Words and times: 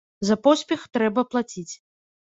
За 0.29 0.37
поспех 0.47 0.89
трэба 0.99 1.27
плаціць. 1.35 1.71